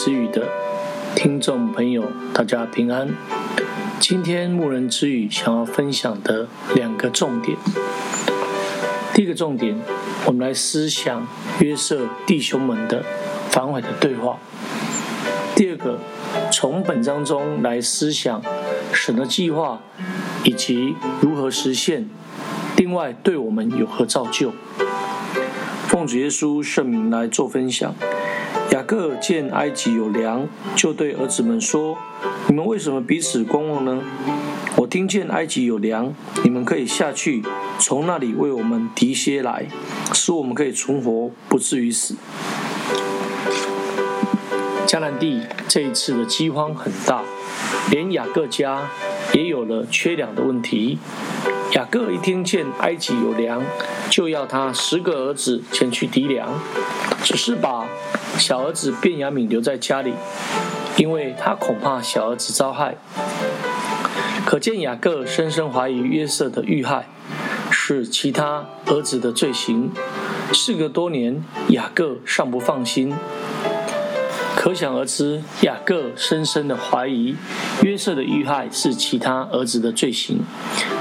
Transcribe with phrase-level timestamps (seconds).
[0.00, 0.46] 之语的
[1.16, 3.08] 听众朋友，大家平安。
[3.98, 7.58] 今天牧人之语想要分享的两个重点。
[9.12, 9.76] 第一个重点，
[10.24, 11.26] 我们来思想
[11.58, 13.04] 约瑟弟兄们的
[13.50, 14.38] 反悔的对话。
[15.56, 15.98] 第二个，
[16.52, 18.40] 从本章中来思想
[18.92, 19.80] 神的计划
[20.44, 22.08] 以及如何实现。
[22.76, 24.52] 另外，对我们有何造就？
[25.88, 27.92] 奉主耶稣圣名来做分享。
[28.70, 31.96] 雅各见埃及有粮，就对儿子们说
[32.48, 34.00] ：“你们为什么彼此观望呢？
[34.76, 37.42] 我听见埃及有粮，你们可以下去，
[37.78, 39.66] 从那里为我们提些来，
[40.12, 42.14] 使我们可以存活，不至于死。”
[44.86, 47.22] 迦南地这一次的饥荒很大，
[47.90, 48.88] 连雅各家
[49.32, 50.98] 也有了缺粮的问题。
[51.72, 53.62] 雅各一听见埃及有粮，
[54.08, 56.60] 就要他十个儿子前去糴粮，
[57.22, 57.86] 只是把
[58.38, 60.14] 小儿子便雅悯留在家里，
[60.96, 62.96] 因为他恐怕小儿子遭害。
[64.46, 67.06] 可见雅各深深怀疑约瑟的遇害
[67.70, 69.90] 是其他儿子的罪行。
[70.54, 73.14] 事隔多年，雅各尚不放心。
[74.68, 77.34] 可想而知，雅各深深的怀疑
[77.82, 80.40] 约瑟的遇害是其他儿子的罪行。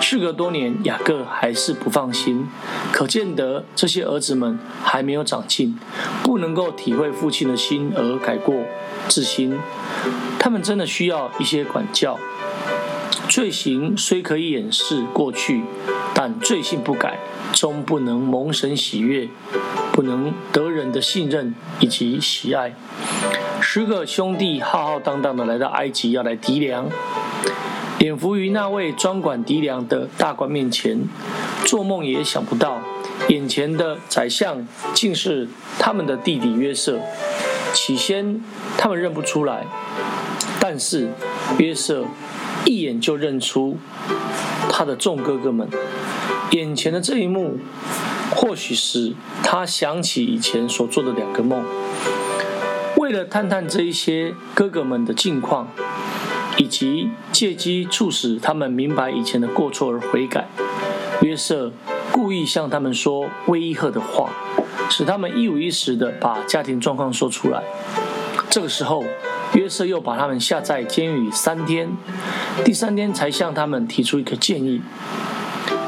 [0.00, 2.46] 事隔多年，雅各还是不放心，
[2.92, 5.76] 可见得这些儿子们还没有长进，
[6.22, 8.54] 不能够体会父亲的心而改过
[9.08, 9.58] 自新。
[10.38, 12.20] 他们真的需要一些管教。
[13.28, 15.64] 罪行虽可以掩饰过去，
[16.14, 17.18] 但罪性不改，
[17.52, 19.28] 终不能蒙神喜悦，
[19.90, 22.72] 不能得人的信任以及喜爱。
[23.60, 26.88] 十个兄弟浩浩荡荡地来到埃及，要来糴粮，
[27.98, 31.02] 脸伏于那位专管糴粮的大官面前，
[31.64, 32.78] 做梦也想不到，
[33.28, 37.00] 眼前的宰相竟是他们的弟弟约瑟。
[37.74, 38.40] 起先
[38.78, 39.66] 他们认不出来，
[40.58, 41.10] 但是
[41.58, 42.06] 约瑟
[42.64, 43.76] 一眼就认出
[44.70, 45.68] 他的众哥哥们。
[46.52, 47.58] 眼前的这一幕，
[48.34, 49.12] 或许使
[49.42, 51.62] 他想起以前所做的两个梦。
[53.06, 55.68] 为了探探这一些哥哥们的近况，
[56.56, 60.48] 以及借机促使他们明白以前的过错而悔改，
[61.22, 61.70] 约瑟
[62.10, 64.30] 故意向他们说威吓的话，
[64.90, 67.62] 使他们一五一十地把家庭状况说出来。
[68.50, 69.04] 这个时候，
[69.54, 71.88] 约瑟又把他们下在监狱三天，
[72.64, 74.82] 第三天才向他们提出一个建议，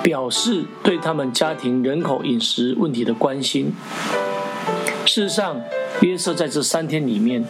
[0.04, 3.74] 表示对他们家庭人口饮食问题的关心。
[5.08, 5.58] 事实上，
[6.02, 7.42] 约瑟在这三天里面，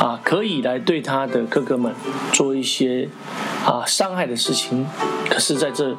[0.00, 1.92] 啊，可以来对他的哥哥们
[2.32, 3.10] 做一些
[3.66, 4.86] 啊伤害的事情，
[5.28, 5.94] 可是在这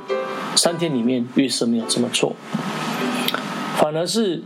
[0.56, 2.36] 三天里面，约瑟没有这么做，
[3.78, 4.42] 反而是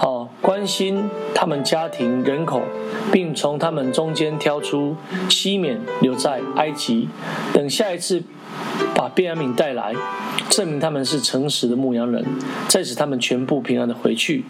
[0.00, 2.62] 啊关心他们家庭人口，
[3.12, 4.96] 并从他们中间挑出
[5.28, 7.10] 西缅留在埃及，
[7.52, 8.22] 等下一次
[8.94, 9.94] 把便雅悯带来，
[10.48, 12.24] 证明他们是诚实的牧羊人，
[12.68, 14.44] 再使他们全部平安的回去。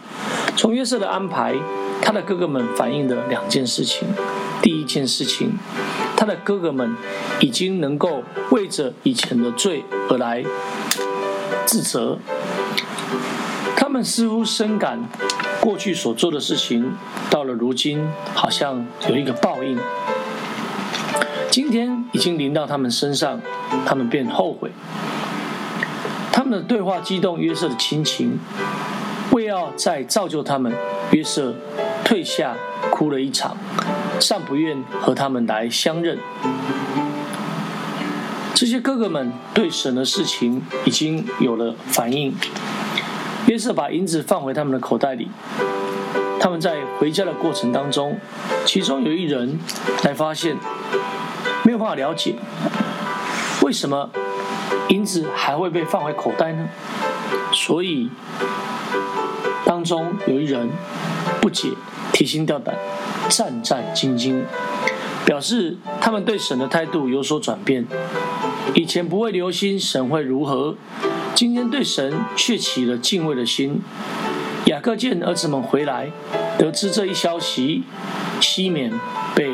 [0.55, 1.55] 从约瑟的安排。
[2.01, 4.07] 他的哥哥们反映的两件事情，
[4.61, 5.51] 第一件事情，
[6.15, 6.95] 他的哥哥们
[7.41, 10.43] 已经能够为着以前的罪而来
[11.65, 12.17] 自责，
[13.75, 15.09] 他们似乎深感
[15.59, 16.93] 过去所做的事情，
[17.29, 19.77] 到了如今好像有一个报应，
[21.51, 23.41] 今天已经临到他们身上，
[23.85, 24.71] 他们便后悔。
[26.39, 28.39] 他们的对话激动约瑟的亲情，
[29.33, 30.73] 为要再造就他们，
[31.11, 31.53] 约瑟。
[32.05, 32.55] 退下，
[32.89, 33.57] 哭了一场，
[34.21, 36.17] 尚不愿和他们来相认。
[38.55, 42.33] 这些哥哥们对神的事情已经有了反应。
[43.47, 45.27] 约瑟把银子放回他们的口袋里。
[46.39, 48.17] 他们在回家的过程当中，
[48.63, 49.59] 其中有一人
[49.97, 50.55] 才发现，
[51.65, 52.35] 没有办法了解，
[53.61, 54.09] 为什么
[54.99, 56.67] 银子还会被放回口袋呢？
[57.53, 58.09] 所以
[59.63, 60.69] 当中有一人
[61.41, 61.69] 不解。
[62.11, 62.75] 提心吊胆，
[63.29, 64.41] 战战兢兢，
[65.23, 67.87] 表示他们对神的态度有所转变。
[68.73, 70.75] 以前不会留心神会如何，
[71.33, 73.79] 今天对神却起了敬畏的心。
[74.65, 76.09] 雅各见儿子们回来，
[76.57, 77.83] 得知这一消息，
[78.41, 78.91] 西缅
[79.33, 79.49] 被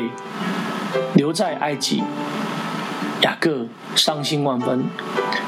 [1.14, 2.02] 留在埃及，
[3.26, 4.84] 雅各伤心万分。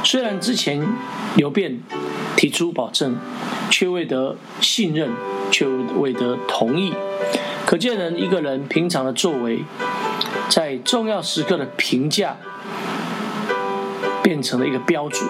[0.05, 0.87] 虽然之前
[1.37, 1.81] 流便
[2.37, 3.17] 提出保证，
[3.71, 5.13] 却未得信任。
[5.51, 6.93] 却未得同意，
[7.65, 9.65] 可见人一个人平常的作为，
[10.51, 12.37] 在重要时刻的评价，
[14.23, 15.27] 变成了一个标准。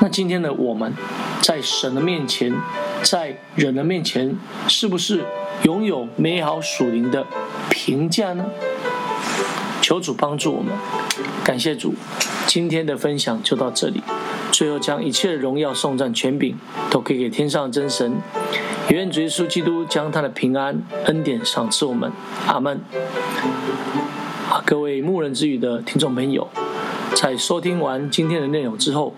[0.00, 0.94] 那今天的我们，
[1.42, 2.54] 在神的面前，
[3.02, 5.26] 在人的面前是不是
[5.64, 7.26] 拥有美好属灵的
[7.68, 8.46] 评价呢？
[9.82, 10.72] 求主帮助我们，
[11.44, 11.92] 感谢主，
[12.46, 14.00] 今天的分享就到这里。
[14.52, 16.56] 最后将一切的荣耀、颂赞、权柄
[16.88, 18.16] 都可以给天上真神。
[18.90, 22.12] 愿主耶稣基督将他的平安、恩典赏赐我们。
[22.46, 22.80] 阿门。
[24.48, 26.48] 啊，各位牧人之语的听众朋友，
[27.14, 29.14] 在收听完今天的内容之后，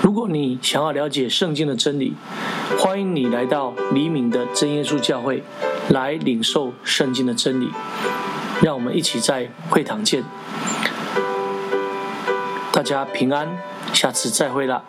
[0.00, 2.14] 如果你想要了解圣经的真理，
[2.78, 5.42] 欢迎你来到黎明的真耶稣教会
[5.88, 7.70] 来领受圣经的真理。
[8.62, 10.24] 让我们一起在会堂见，
[12.72, 13.58] 大家平安，
[13.92, 14.84] 下次再会了。